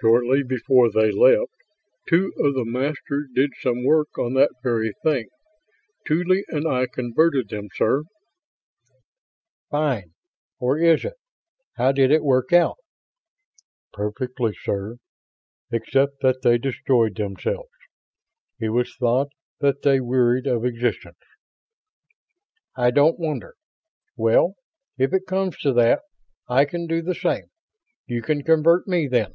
[0.00, 1.52] "Shortly before they left,
[2.08, 5.28] two of the Masters did some work on that very thing.
[6.06, 8.02] Tuly and I converted them, sir."
[9.70, 10.12] "Fine
[10.58, 11.14] or is it?
[11.76, 12.76] How did it work out?"
[13.94, 14.96] "Perfectly, sir...
[15.70, 17.70] except that they destroyed themselves.
[18.60, 19.28] It was thought
[19.60, 21.22] that they wearied of existence."
[22.76, 23.54] "I don't wonder.
[24.16, 24.56] Well,
[24.98, 26.00] if it comes to that,
[26.48, 27.44] I can do the same.
[28.06, 29.34] You can convert me, then."